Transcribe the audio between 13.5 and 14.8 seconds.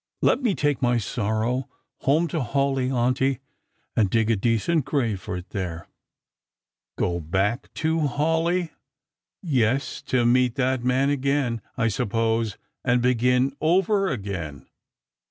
over again."